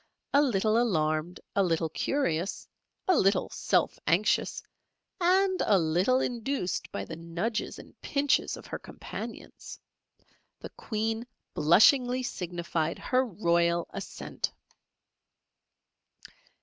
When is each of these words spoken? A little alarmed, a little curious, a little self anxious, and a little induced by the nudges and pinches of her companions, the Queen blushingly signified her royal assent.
A 0.33 0.41
little 0.41 0.81
alarmed, 0.81 1.39
a 1.55 1.61
little 1.61 1.89
curious, 1.89 2.67
a 3.07 3.15
little 3.15 3.49
self 3.51 3.99
anxious, 4.07 4.63
and 5.19 5.61
a 5.63 5.77
little 5.77 6.19
induced 6.19 6.91
by 6.91 7.05
the 7.05 7.15
nudges 7.15 7.77
and 7.77 8.01
pinches 8.01 8.57
of 8.57 8.65
her 8.65 8.79
companions, 8.79 9.79
the 10.59 10.71
Queen 10.71 11.23
blushingly 11.53 12.23
signified 12.23 12.97
her 12.97 13.23
royal 13.23 13.85
assent. 13.91 14.51